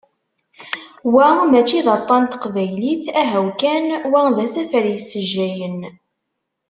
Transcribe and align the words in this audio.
Wa 1.13 1.27
mačči 1.51 1.79
d 1.85 1.87
aṭan 1.97 2.21
n 2.25 2.29
teqbaylit, 2.31 3.03
ahaw 3.21 3.47
kan, 3.61 3.85
wa 4.11 4.21
d 4.35 4.37
asafar 4.45 4.85
yessejjayen. 4.89 5.79